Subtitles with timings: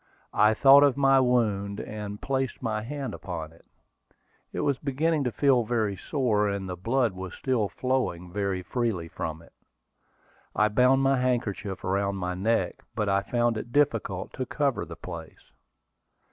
[0.33, 3.65] I thought of my wound, and placed my hand upon it.
[4.51, 9.07] It was beginning to feel very sore, and the blood was still flowing very freely
[9.09, 9.53] from it.
[10.55, 14.95] I bound my handkerchief around my neck, but I found it difficult to cover the
[14.95, 15.51] place.